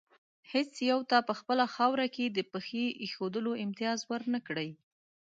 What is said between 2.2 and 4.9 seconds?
د پښې ایښودلو امتیاز ور نه کړي.